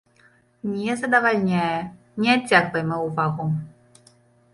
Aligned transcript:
Не 0.75 0.95
задавальняе, 1.01 1.75
не 2.25 2.29
адцягвай 2.37 2.83
маю 2.93 2.99
ўвагу. 3.09 3.45